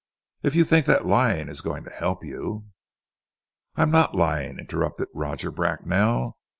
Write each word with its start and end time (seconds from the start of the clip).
If 0.41 0.55
you 0.55 0.65
think 0.65 0.87
that 0.87 1.05
lying 1.05 1.47
is 1.47 1.61
going 1.61 1.83
to 1.83 1.91
help 1.91 2.25
you" 2.25 2.65
"I 3.75 3.83
am 3.83 3.91
not 3.91 4.15
lying," 4.15 4.57
interrupted 4.57 5.09
Roger 5.13 5.51
Bracknell. 5.51 6.39